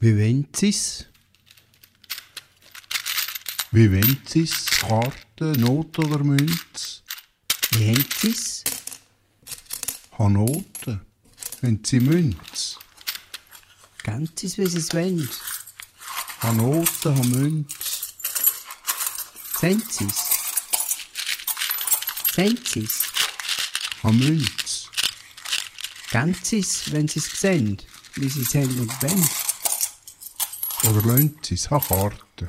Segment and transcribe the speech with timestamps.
[0.00, 1.06] Wie wollen Sie's?
[3.72, 4.66] Wie wollen Sie's?
[4.66, 7.02] Karte, Not oder Münz?
[7.72, 8.62] Wie haben Sie's?
[10.16, 11.00] Ha Noten.
[11.62, 12.78] Wenn Sie Münz?
[14.36, 15.28] Sie's, wie Sie's wollen?
[16.42, 18.14] Ha Noten, ha Münz.
[19.58, 20.14] Sehen Sie's?
[22.36, 23.02] Sehen Sie's?
[24.04, 24.90] Ha Münz.
[26.44, 27.82] Sie's, wenn Sie's sehen?
[28.14, 29.47] Wie Sie's haben und wenn?
[30.84, 31.70] Oder lassen Sie's?
[31.70, 32.46] Ha Karte.